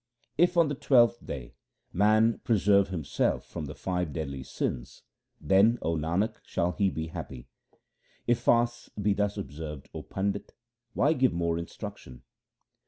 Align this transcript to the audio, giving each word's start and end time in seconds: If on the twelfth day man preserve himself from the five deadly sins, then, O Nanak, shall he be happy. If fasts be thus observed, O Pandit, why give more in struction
If 0.35 0.57
on 0.57 0.67
the 0.67 0.73
twelfth 0.73 1.23
day 1.23 1.53
man 1.93 2.39
preserve 2.39 2.87
himself 2.87 3.45
from 3.45 3.65
the 3.67 3.75
five 3.75 4.11
deadly 4.13 4.41
sins, 4.41 5.03
then, 5.39 5.77
O 5.83 5.95
Nanak, 5.95 6.37
shall 6.43 6.71
he 6.71 6.89
be 6.89 7.09
happy. 7.09 7.47
If 8.25 8.39
fasts 8.39 8.89
be 8.99 9.13
thus 9.13 9.37
observed, 9.37 9.89
O 9.93 10.01
Pandit, 10.01 10.55
why 10.95 11.13
give 11.13 11.33
more 11.33 11.59
in 11.59 11.67
struction 11.67 12.23